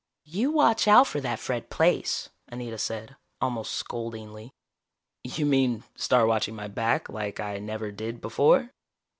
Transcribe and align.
"You 0.25 0.49
watch 0.51 0.87
out 0.87 1.05
for 1.05 1.21
that 1.21 1.37
Fred 1.37 1.69
Plaice," 1.69 2.29
Anita 2.47 2.79
said, 2.79 3.17
almost 3.39 3.75
scoldingly. 3.75 4.49
"You 5.23 5.45
mean, 5.45 5.83
start 5.95 6.27
watching 6.27 6.55
my 6.55 6.69
back, 6.69 7.07
like 7.07 7.39
I 7.39 7.59
never 7.59 7.91
did 7.91 8.19
before? 8.19 8.71